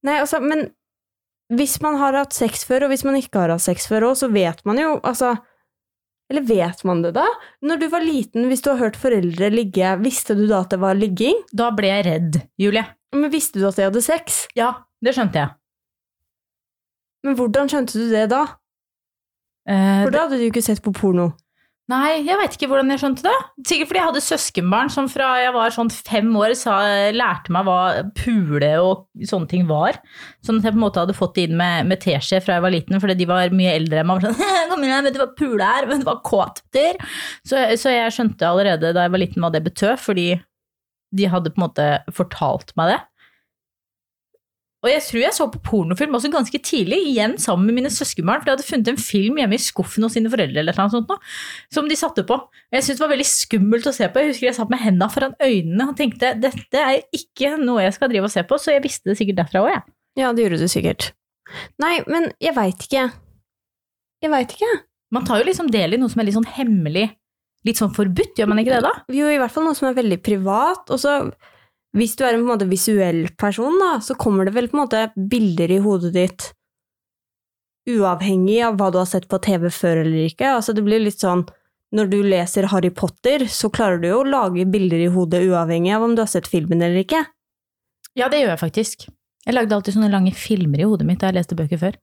[0.06, 0.69] Nei, altså, men
[1.53, 4.17] hvis man har hatt sex før, og hvis man ikke har hatt sex før òg,
[4.19, 5.38] så vet man jo, altså
[6.29, 7.23] Eller vet man det, da?
[7.63, 10.79] Når du var liten, hvis du har hørt foreldre ligge, visste du da at det
[10.81, 11.38] var ligging?
[11.55, 12.83] Da ble jeg redd, Julie.
[13.15, 14.41] Men visste du at de hadde sex?
[14.60, 15.53] Ja, det skjønte jeg.
[17.23, 18.41] Men hvordan skjønte du det da?
[19.71, 21.29] Eh, For da hadde du ikke sett på porno.
[21.88, 23.36] Nei, jeg veit ikke hvordan jeg skjønte det.
[23.69, 26.82] Sikkert fordi jeg hadde søskenbarn som fra jeg var sånn fem år sa,
[27.15, 27.78] lærte meg hva
[28.17, 30.02] pule og sånne ting var.
[30.43, 32.65] Sånn at jeg på en måte hadde fått det inn med, med teskje fra jeg
[32.65, 34.28] var liten, fordi de var mye eldre enn meg.
[34.28, 34.36] Sånn,
[34.73, 35.88] Kom igjen, vet du hva pule er?
[35.88, 36.60] Vet du hva kåt?
[37.47, 40.28] Så, så jeg skjønte allerede da jeg var liten hva det betød, fordi
[41.15, 43.00] de hadde på en måte fortalt meg det.
[44.88, 48.39] Og jeg tror jeg så på pornofilm også ganske tidlig, igjen sammen med mine søskenbarn.
[48.39, 51.12] For jeg hadde funnet en film hjemme i skuffen hos sine foreldre eller noe sånt,
[51.76, 52.39] som de satte på.
[52.71, 54.23] Jeg syntes det var veldig skummelt å se på.
[54.23, 57.97] Jeg husker jeg satt med hendene foran øynene og tenkte dette er ikke noe jeg
[57.97, 59.86] skal drive og se på, så jeg visste det sikkert derfra òg, jeg.
[60.23, 61.12] Ja, det gjorde du sikkert.
[61.84, 63.10] Nei, men jeg veit ikke.
[64.23, 64.71] Jeg veit ikke.
[65.13, 67.10] Man tar jo liksom del i noe som er litt sånn hemmelig,
[67.67, 68.93] litt sånn forbudt, gjør man ikke det da?
[69.13, 70.88] Jo, i hvert fall noe som er veldig privat.
[70.93, 71.19] Og så,
[71.97, 74.83] hvis du er en på en visuell person, da, så kommer det vel på en
[74.83, 76.51] måte bilder i hodet ditt
[77.88, 80.51] uavhengig av hva du har sett på TV før eller ikke.
[80.57, 81.45] Altså, det blir litt sånn
[81.95, 85.93] når du leser Harry Potter, så klarer du jo å lage bilder i hodet uavhengig
[85.95, 87.23] av om du har sett filmen eller ikke.
[88.17, 89.07] Ja, det gjør jeg faktisk.
[89.47, 91.97] Jeg lagde alltid sånne lange filmer i hodet mitt da jeg leste bøker før.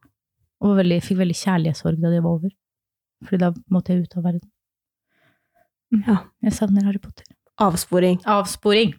[0.63, 2.55] Og var veldig, fikk veldig kjærlighetssorg da de var over.
[3.29, 4.45] Fordi da måtte jeg ut av verden.
[6.07, 6.17] Ja.
[6.43, 7.29] Jeg savner Harry Potter.
[7.61, 8.23] Avsporing.
[8.25, 8.95] Avsporing.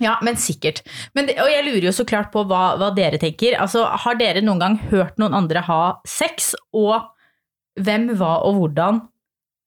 [0.00, 0.80] Ja, men sikkert.
[1.16, 3.58] Men og jeg lurer jo så klart på hva, hva dere tenker.
[3.60, 7.10] Altså, har dere noen gang hørt noen andre ha sex, og
[7.80, 9.02] hvem, hva og hvordan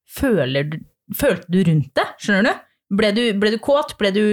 [0.10, 0.80] føler du,
[1.18, 2.08] følte du rundt det?
[2.22, 2.70] Skjønner du?
[2.94, 3.22] Ble, du?
[3.42, 3.96] ble du kåt?
[3.98, 4.26] Ble du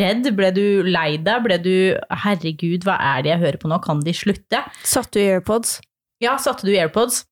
[0.00, 0.28] redd?
[0.36, 1.42] Ble du lei deg?
[1.44, 1.74] Ble du
[2.24, 3.80] Herregud, hva er det jeg hører på nå?
[3.84, 4.62] Kan de slutte?
[4.86, 5.78] Satt du i AirPods?
[6.22, 7.24] Ja, satte du i AirPods?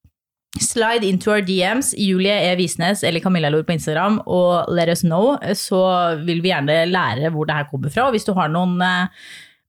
[0.58, 2.56] Slide into our DMs, Julie E.
[2.58, 5.78] Visnes eller Camilla Lor på Instagram, og let us know, så
[6.24, 8.08] vil vi gjerne lære hvor det her kommer fra.
[8.08, 9.28] Og hvis du har noen eh,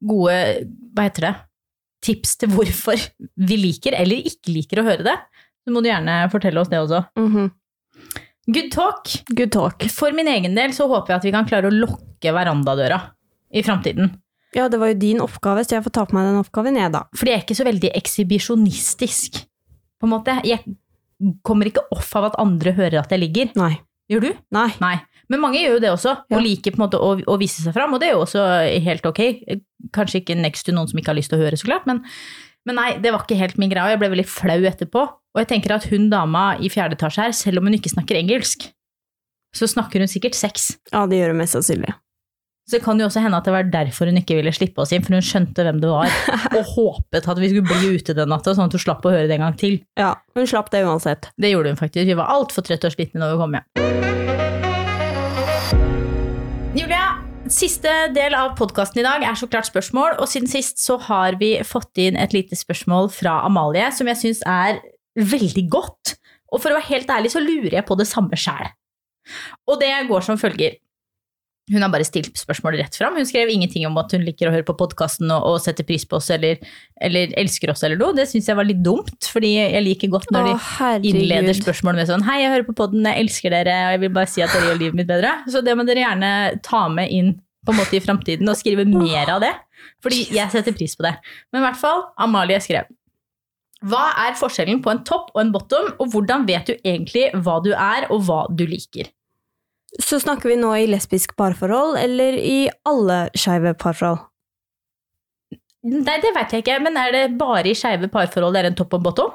[0.10, 0.40] gode,
[0.98, 1.34] hva heter det,
[2.02, 2.98] tips til hvorfor
[3.38, 5.18] vi liker eller ikke liker å høre det,
[5.62, 7.04] så må du gjerne fortelle oss det også.
[7.22, 7.52] Mhm.
[8.52, 9.06] Good talk.
[9.38, 9.86] Good talk.
[9.94, 12.98] For min egen del så håper jeg at vi kan klare å lokke verandadøra
[13.54, 14.16] i framtiden.
[14.58, 16.92] Ja, det var jo din oppgave, så jeg får ta på meg den oppgaven, jeg,
[16.92, 17.06] da.
[17.16, 19.38] Fordi jeg er ikke så veldig ekshibisjonistisk,
[20.02, 20.36] på en måte.
[20.48, 20.66] Jeg
[21.46, 23.52] kommer ikke off av at andre hører at jeg ligger.
[23.62, 23.76] Nei.
[24.12, 24.32] Gjør du?
[24.58, 24.68] Nei.
[24.84, 24.96] Nei.
[25.32, 26.36] Men mange gjør jo det også, Ja.
[26.36, 28.42] og liker på en måte å, å vise seg fram, og det er jo også
[28.84, 29.22] helt ok.
[29.96, 32.02] Kanskje ikke next to noen som ikke har lyst til å høre, så klart, men,
[32.68, 35.06] men nei, det var ikke helt min greie, og jeg ble veldig flau etterpå.
[35.32, 38.20] Og jeg tenker at hun dama i fjerde etasje her, selv om hun ikke snakker
[38.20, 38.68] engelsk,
[39.56, 40.74] så snakker hun sikkert sex.
[40.92, 41.94] Ja, det gjør hun mest sannsynlig.
[42.72, 44.94] Så det kan jo også hende at det var derfor hun ikke ville slippe oss
[44.96, 46.08] inn, for hun skjønte hvem det var,
[46.56, 49.28] og håpet at vi skulle bli ute den natta, sånn at hun slapp å høre
[49.28, 49.74] det en gang til.
[50.00, 51.28] Ja, hun slapp det uansett.
[51.36, 52.08] Det gjorde hun faktisk.
[52.08, 53.68] Vi var altfor trøtte og slitne når vi kom hjem.
[56.80, 57.02] Julia,
[57.52, 61.36] siste del av podkasten i dag er så klart spørsmål, og siden sist så har
[61.42, 64.80] vi fått inn et lite spørsmål fra Amalie som jeg syns er
[65.20, 66.16] veldig godt.
[66.56, 68.72] Og for å være helt ærlig så lurer jeg på det samme sjæl.
[69.68, 70.80] Og det går som følger.
[71.70, 73.16] Hun har bare stilt spørsmålet rett fram.
[73.16, 76.04] Hun skrev ingenting om at hun liker å høre på podkasten og, og setter pris
[76.10, 76.58] på oss eller,
[77.00, 78.16] eller elsker oss eller noe.
[78.18, 82.02] Det syns jeg var litt dumt, fordi jeg liker godt når de Å, innleder spørsmålet
[82.02, 84.44] med sånn Hei, jeg hører på podden, jeg elsker dere, og jeg vil bare si
[84.44, 85.36] at dere gjør livet mitt bedre.
[85.54, 86.34] Så det må dere gjerne
[86.66, 89.54] ta med inn på en måte i framtiden og skrive mer av det.
[90.02, 91.14] Fordi jeg setter pris på det.
[91.54, 92.90] Men i hvert fall, Amalie skrev.
[93.86, 97.58] Hva er forskjellen på en topp og en bottom, og hvordan vet du egentlig hva
[97.66, 99.10] du er og hva du liker?
[100.00, 104.24] Så snakker vi nå i lesbisk parforhold, eller i alle skeive parforhold?
[105.82, 108.78] Nei, det vet jeg ikke, men er det bare i skeive parforhold det er en
[108.78, 109.34] topp og bottom?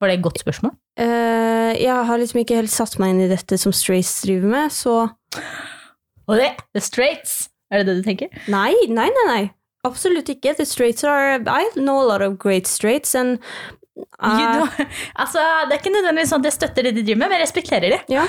[0.00, 0.74] Var det et godt spørsmål?
[1.00, 4.72] Uh, jeg har liksom ikke helt satt meg inn i dette som Straits driver med,
[4.72, 5.08] så
[6.26, 8.32] Og det, the straights, er det det du tenker?
[8.48, 9.42] Nei, nei, nei, nei.
[9.84, 10.54] Absolutt ikke.
[10.56, 13.38] The straights are I know a lot of great straights, and
[14.00, 14.78] uh,
[15.22, 17.46] altså, det er ikke nødvendigvis sånn at jeg støtter det de driver med, men jeg
[17.46, 18.00] respekterer det.
[18.12, 18.24] Ja,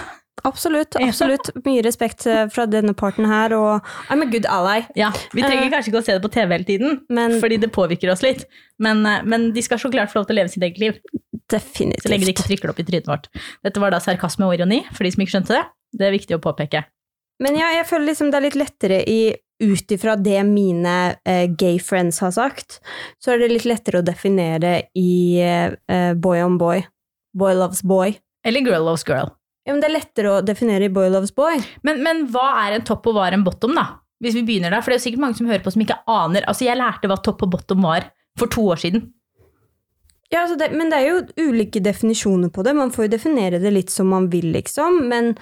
[0.48, 0.98] absolutt.
[1.00, 1.52] Absolutt.
[1.66, 4.86] Mye respekt eh, fra denne parten her, og I'm a good ally.
[5.00, 7.60] Ja, Vi trenger uh, kanskje ikke å se det på TV hele tiden, Men fordi
[7.62, 8.48] det påvirker oss litt.
[8.82, 10.98] Men, men de skal så klart få lov til å leve sitt eget liv,
[11.52, 12.06] definitivt.
[12.06, 13.30] så lenge de ikke trykker det opp i trynet vårt.
[13.66, 15.64] Dette var da sarkasme og ironi, for de som ikke skjønte det.
[16.00, 16.86] Det er viktig å påpeke.
[17.42, 19.22] Men ja, jeg føler liksom det er litt lettere i
[19.62, 20.96] ut ifra det mine
[21.28, 22.80] eh, gay friends har sagt,
[23.22, 26.84] så er det litt lettere å definere i eh, boy on boy.
[27.38, 28.18] Boy loves boy.
[28.46, 29.32] Eller girl loves girl.
[29.66, 31.62] Ja, men det er lettere å definere i boy loves boy.
[31.86, 33.88] Men, men hva er en topp og hva er en bottom, da?
[34.22, 36.02] Hvis vi begynner der, for det er jo sikkert mange som hører på som ikke
[36.10, 36.46] aner.
[36.50, 39.10] Altså, jeg lærte hva topp og bottom var for to år siden.
[40.32, 42.74] Ja, altså det, men det er jo ulike definisjoner på det.
[42.78, 45.02] Man får jo definere det litt som man vil, liksom.
[45.12, 45.34] Men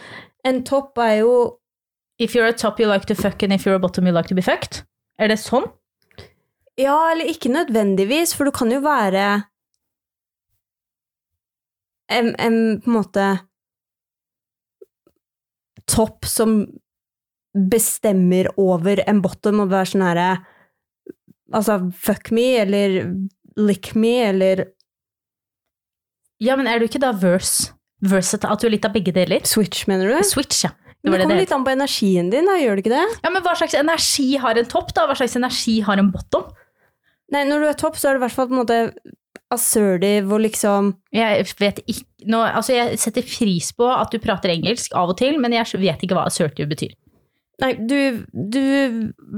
[0.47, 1.33] en topp er jo
[2.19, 4.27] If you're a top you like to fuck, and if you're a bottom you like
[4.27, 4.83] to be fucked.
[5.19, 5.67] Er det sånn?
[6.79, 9.25] Ja, eller ikke nødvendigvis, for du kan jo være
[12.09, 13.25] en, en på en måte
[15.89, 16.61] topp som
[17.53, 20.29] bestemmer over en bottom og være sånn herre
[21.49, 22.99] Altså, fuck me, eller
[23.57, 24.67] lick me, eller
[26.37, 27.71] Ja, men er du ikke da verse?
[28.05, 29.41] Verse at du er litt av begge deler?
[29.49, 30.19] switch, mener du?
[30.23, 30.69] Switch, ja.
[31.03, 33.19] Men det det kommer litt an på energien din, da, gjør det ikke det?
[33.23, 35.05] Ja, men hva slags energi har en topp, da?
[35.07, 36.49] Hva slags energi har en bottom?
[37.31, 38.79] Nei, når du er topp, så er du i hvert fall på en måte
[39.53, 44.51] assertive og liksom Jeg vet ikke nå, altså Jeg setter pris på at du prater
[44.53, 46.93] engelsk av og til, men jeg vet ikke hva assertive betyr.
[47.59, 48.61] Nei, du, du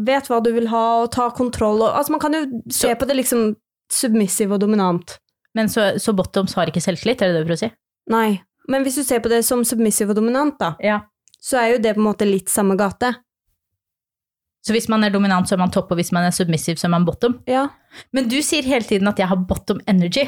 [0.06, 2.44] vet hva du vil ha, og ta kontroll og Altså, man kan jo
[2.74, 3.56] se på det liksom
[3.92, 5.18] submissive og dominant.
[5.58, 7.72] Men så, så bottoms har ikke selvtillit, er det det du prøver å si?
[8.12, 8.28] Nei.
[8.72, 11.02] Men hvis du ser på det som submissive og dominant, da, Ja.
[11.42, 13.12] Så er jo det på en måte litt samme gate.
[14.62, 16.86] Så hvis man er dominant, så er man topp, og hvis man er submissive, så
[16.88, 17.40] er man bottom?
[17.50, 17.68] Ja.
[18.14, 20.28] Men du sier hele tiden at jeg har bottom energy.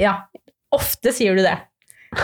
[0.00, 0.14] Ja,
[0.72, 1.58] ofte sier du det.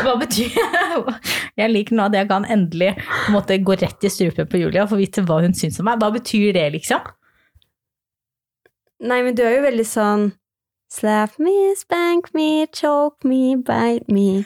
[0.01, 1.15] Hva betyr det?
[1.61, 4.59] Jeg liker nå at jeg kan endelig på en måte, gå rett i strupen på
[4.59, 6.01] Julia og få vite hva hun syns om meg.
[6.03, 7.05] Hva betyr det, liksom?
[9.05, 10.25] Nei, men du er jo veldig sånn
[10.95, 14.45] Slap me, spank me, choke me, bite me.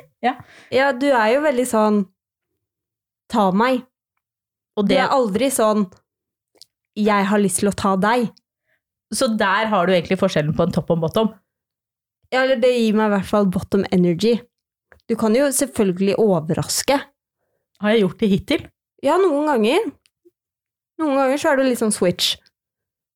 [0.22, 0.34] Ja.
[0.74, 2.00] Ja, du er jo veldig sånn
[3.30, 3.84] Ta meg.
[4.76, 5.86] Og Du er aldri sånn
[6.98, 8.28] Jeg har lyst til å ta deg.
[9.14, 11.30] så der har du egentlig forskjellen på en topp og en bottom.
[12.30, 14.36] Ja, eller det gir meg i hvert fall bottom energy.
[15.10, 17.00] Du kan jo selvfølgelig overraske.
[17.80, 18.66] Har jeg gjort det hittil?
[19.02, 19.88] Ja, noen ganger.
[21.00, 22.36] Noen ganger så er det litt sånn switch.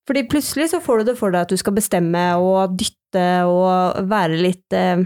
[0.08, 4.02] Fordi plutselig så får du det for deg at du skal bestemme og dytte og
[4.10, 5.04] være litt eh,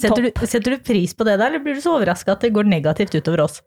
[0.00, 2.52] Setter du, setter du pris på det der, eller blir du så overraska at det
[2.56, 3.60] går negativt utover oss?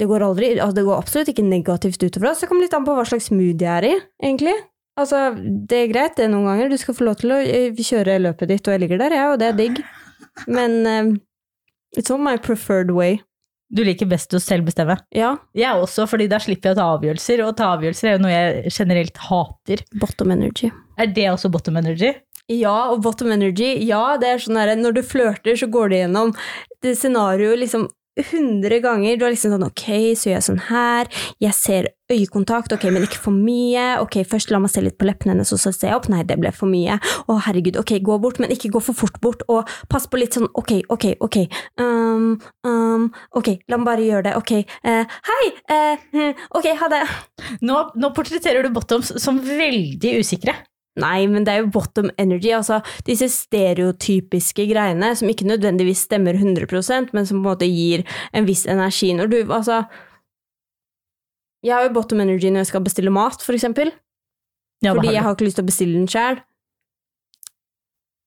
[0.00, 2.42] Det går aldri, altså det går absolutt ikke negativt utover oss.
[2.42, 4.54] Det kommer litt an på hva slags mood jeg er i, egentlig.
[5.00, 6.70] Altså, det er greit det er noen ganger.
[6.70, 9.32] Du skal få lov til å eh, kjøre løpet ditt, og jeg ligger der, jeg,
[9.32, 9.82] og det er digg.
[10.50, 11.10] Men eh,
[11.98, 13.18] it's on my preferred way.
[13.70, 14.96] Du liker best å selv bestemme.
[15.14, 18.22] Ja, Jeg også, fordi da slipper jeg å ta avgjørelser, og ta avgjørelser er jo
[18.24, 19.84] noe jeg generelt hater.
[20.02, 20.72] bottom energy.
[20.98, 22.10] Er det også bottom energy?
[22.50, 26.04] Ja, og bottom energy, ja, det er sånn der, når du flørter, så går det
[26.04, 26.34] gjennom
[26.82, 27.88] det scenarioet liksom
[28.30, 29.16] hundre ganger.
[29.16, 29.84] Du er liksom sånn, ok,
[30.18, 31.10] så gjør jeg sånn her,
[31.40, 35.06] jeg ser øyekontakt, ok, men ikke for mye, ok, først la meg se litt på
[35.06, 36.98] leppene hennes, og så ser jeg opp, nei, det ble for mye,
[37.30, 40.34] å herregud, ok, gå bort, men ikke gå for fort bort, og pass på litt
[40.34, 41.38] sånn, ok, ok, ok,
[41.78, 42.32] um,
[42.66, 43.06] um,
[43.38, 45.46] ok, la meg bare gjøre det, ok, Uh, hei,
[46.14, 47.00] hm, ok, ha det.
[47.68, 50.54] Nå, nå portretterer du bottoms som veldig usikre.
[50.98, 56.34] Nei, men det er jo bottom energy, altså disse stereotypiske greiene som ikke nødvendigvis stemmer
[56.34, 58.02] 100% men som på en måte gir
[58.34, 59.12] en viss energi.
[59.14, 59.84] Når du, altså
[61.62, 63.92] Jeg har jo bottom energy når jeg skal bestille mat, for eksempel.
[64.82, 66.40] Ja, fordi jeg har ikke lyst til å bestille den sjæl.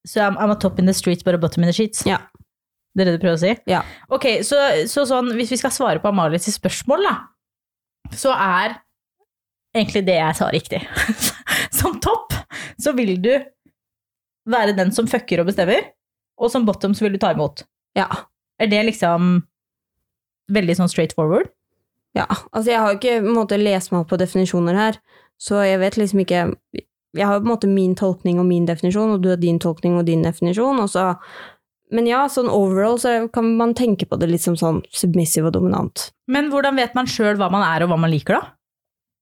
[0.06, 2.06] Så Så I'm, I'm a top in the streets, but a bottom in the sheets.
[2.06, 2.20] Ja.
[2.94, 3.54] Det er det du prøver å si?
[3.66, 3.82] Ja.
[4.14, 7.16] Ok, så, så sånn, hvis vi skal svare på Amalies spørsmål, da,
[8.14, 8.78] så er
[9.74, 10.84] egentlig det jeg sa riktig.
[11.80, 12.33] som topp
[12.84, 13.32] så vil du
[14.52, 15.94] være den som fucker og bestemmer,
[16.38, 17.64] og som bottom så vil du ta imot.
[17.98, 18.10] Ja.
[18.60, 19.36] Er det liksom
[20.54, 21.52] veldig sånn straight forward?
[22.18, 22.28] ja.
[22.52, 25.00] Altså, jeg har jo ikke måte lest meg opp på definisjoner her,
[25.42, 26.48] så jeg vet liksom ikke
[27.14, 29.60] Jeg har jo på en måte min tolkning og min definisjon, og du har din
[29.62, 31.14] tolkning og din definisjon, og så
[31.94, 35.54] Men ja, sånn overall så kan man tenke på det litt som sånn submissive og
[35.54, 36.08] dominant.
[36.26, 38.56] Men hvordan vet man sjøl hva man er og hva man liker, da?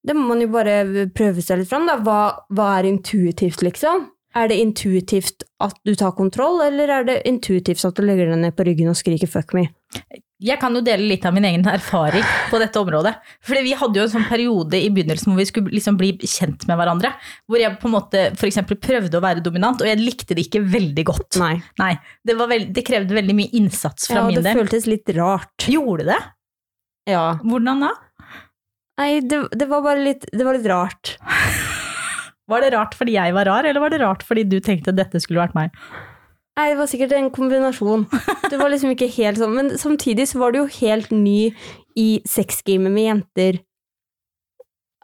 [0.08, 2.00] Det må man jo bare prøve seg litt fram, da.
[2.02, 2.22] Hva,
[2.54, 4.08] hva er intuitivt, liksom?
[4.38, 8.40] Er det intuitivt at du tar kontroll, eller er det intuitivt at du legger deg
[8.46, 9.68] ned på ryggen og skriker 'fuck me'?
[10.42, 13.12] Jeg kan jo dele litt av min egen erfaring på dette området.
[13.46, 16.66] Fordi vi hadde jo en sånn periode i begynnelsen hvor vi skulle liksom bli kjent
[16.66, 17.12] med hverandre.
[17.46, 20.64] Hvor jeg på en måte eksempel prøvde å være dominant, og jeg likte det ikke
[20.66, 21.38] veldig godt.
[21.44, 21.62] Nei.
[21.78, 21.94] Nei,
[22.26, 25.68] det, var veld, det krevde veldig mye innsats fra Ja, min det føltes litt rart.
[25.70, 26.22] Gjorde det?
[27.12, 27.38] Ja.
[27.44, 27.92] Hvordan da?
[29.02, 31.16] Nei, det, det var bare litt, det var litt rart.
[32.52, 35.22] Var det rart fordi jeg var rar, eller var det rart fordi du tenkte dette
[35.24, 35.70] skulle vært meg?
[36.60, 38.02] Nei, det var sikkert en kombinasjon.
[38.52, 41.54] Det var liksom ikke helt sånn, men samtidig så var du jo helt ny
[41.96, 43.62] i sexgamet med jenter.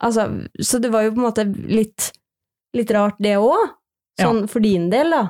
[0.03, 0.25] Altså,
[0.59, 2.09] så det var jo på en måte litt,
[2.75, 3.71] litt rart det òg,
[4.19, 5.23] sånn for din del, da.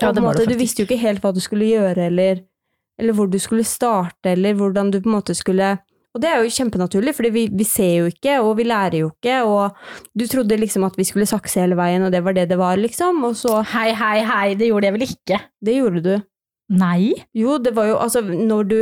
[0.00, 0.50] Og Ja, det var det faktisk.
[0.50, 2.42] du visste jo ikke helt hva du skulle gjøre, eller,
[2.98, 5.76] eller hvor du skulle starte, eller hvordan du på en måte skulle
[6.10, 9.10] Og det er jo kjempenaturlig, for vi, vi ser jo ikke, og vi lærer jo
[9.12, 9.76] ikke, og
[10.18, 12.80] du trodde liksom at vi skulle sakse hele veien, og det var det det var,
[12.82, 15.38] liksom, og så Hei, hei, hei, det gjorde jeg vel ikke?
[15.62, 16.14] Det gjorde du.
[16.80, 17.12] Nei.
[17.34, 18.76] Jo, det var jo altså Når du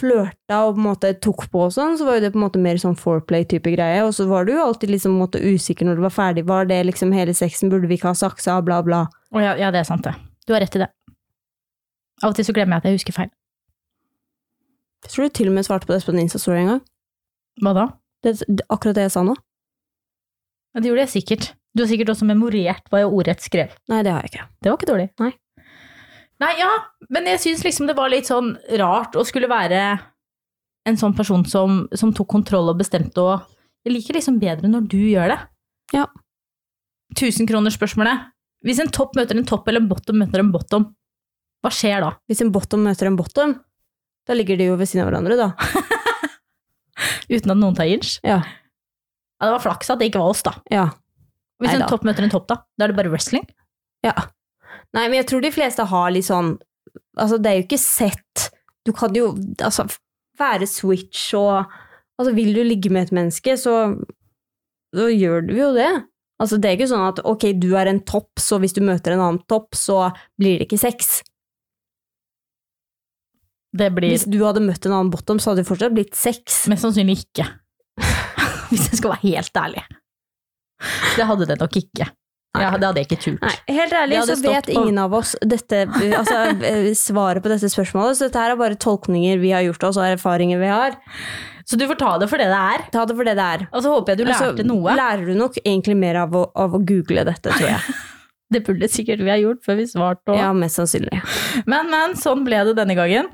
[0.00, 2.44] flørta og på en måte tok på og sånn, så var jo det på en
[2.46, 5.42] måte mer sånn foreplay-type greie, og så var du jo alltid liksom på en måte
[5.42, 6.46] usikker når du var ferdig.
[6.48, 7.72] Var det liksom hele sexen?
[7.72, 8.60] Burde vi ikke ha saksa?
[8.64, 9.04] Bla, bla.
[9.34, 10.14] Å ja, ja, det er sant, det.
[10.46, 10.90] Du har rett i det.
[12.22, 13.30] Av og til så glemmer jeg at jeg husker feil.
[15.04, 16.82] Jeg tror du til og med svarte på det på en Insta-story en gang.
[17.64, 17.86] Hva da?
[18.24, 19.34] Det, det, akkurat det jeg sa nå.
[20.70, 21.52] Ja, det gjorde jeg sikkert.
[21.74, 23.72] Du har sikkert også memorert hva jeg ordrett skrev.
[23.90, 24.46] Nei, det har jeg ikke.
[24.60, 25.08] Det var ikke dårlig.
[25.22, 25.30] Nei.
[26.40, 26.70] Nei, ja,
[27.12, 29.80] men jeg syns liksom det var litt sånn rart å skulle være
[30.88, 34.88] en sånn person som, som tok kontroll og bestemte og Jeg liker liksom bedre når
[34.92, 35.36] du gjør det.
[35.96, 36.02] Ja.
[37.16, 38.26] Tusenkronersspørsmålet.
[38.60, 40.84] Hvis en topp møter en topp, eller en bottom møter en bottom,
[41.64, 42.10] hva skjer da?
[42.28, 43.54] Hvis en bottom møter en bottom,
[44.30, 45.50] da ligger de jo ved siden av hverandre, da.
[47.34, 48.16] Uten at noen tar inch?
[48.26, 48.40] Ja.
[49.40, 50.54] Ja, det var flaks at det ikke var oss, da.
[50.72, 50.88] ja.
[51.60, 51.90] Hvis en Neida.
[51.92, 52.56] topp møter en topp, da?
[52.78, 53.42] Da er det bare wrestling?
[54.06, 54.14] Ja.
[54.96, 56.54] Nei, men jeg tror de fleste har litt sånn
[57.20, 58.46] Altså, det er jo ikke sett
[58.88, 59.26] Du kan jo
[59.60, 59.84] altså
[60.40, 61.68] være switch og
[62.16, 63.74] Altså, vil du ligge med et menneske, så
[64.90, 65.88] så gjør du jo det.
[66.42, 69.14] Altså, det er ikke sånn at ok, du er en topp, så hvis du møter
[69.14, 71.20] en annen topp, så blir det ikke sex.
[73.76, 76.64] Det blir Hvis du hadde møtt en annen bottom, så hadde det fortsatt blitt sex.
[76.70, 77.46] mest sannsynlig ikke.
[78.70, 79.84] Hvis jeg skal være helt ærlig.
[81.16, 82.08] Det hadde det nok ikke.
[82.58, 83.42] Ja, det hadde jeg ikke turt.
[83.44, 87.68] Nei, helt ærlig så vet på- ingen av oss dette, altså, eh, svaret på dette
[87.70, 90.96] spørsmålet, så dette her er bare tolkninger vi har gjort oss, og erfaringer vi har.
[91.64, 92.82] Så du får ta det for det det er.
[92.90, 93.68] Ta det for det det er.
[93.70, 94.96] Og så håper jeg du lærte Altså, noe.
[94.98, 97.80] Lærer du nok egentlig mer av å, av å google dette, tror jeg.
[98.50, 100.26] Det burde sikkert vi ha gjort før vi svarte.
[100.32, 101.20] og- Ja, mest sannsynlig.
[101.70, 103.28] Men, men, sånn ble det denne gangen.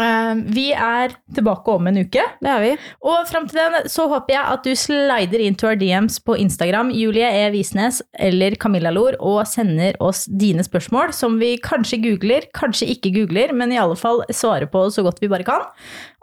[0.00, 2.70] Eh, vi er tilbake om en uke, Det er vi.
[3.04, 6.38] og fram til den så håper jeg at du slider inn to our DMs på
[6.40, 7.50] Instagram, Julie E.
[7.52, 13.12] Visnes eller Camilla Lor, og sender oss dine spørsmål, som vi kanskje googler, kanskje ikke
[13.18, 15.68] googler, men i alle fall svarer på så godt vi bare kan.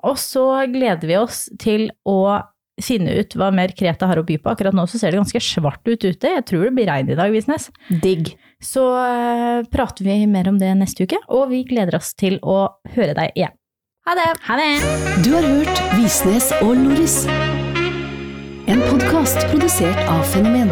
[0.04, 2.42] Og så gleder vi oss til å
[2.82, 4.50] finne ut hva mer Kreta har å by på.
[4.54, 6.32] Akkurat nå så ser det ganske svart ut ute.
[6.32, 7.70] Jeg tror det blir regn i dag, Visnes.
[8.02, 8.32] Digg.
[8.64, 12.62] Så eh, prater vi mer om det neste uke, og vi gleder oss til å
[12.96, 13.59] høre deg igjen.
[14.10, 14.30] Ha det!
[14.42, 15.24] Ha det!
[15.26, 17.28] Du har hørt Visnes og Loris.
[18.68, 20.72] En podkast produsert av Fenomen.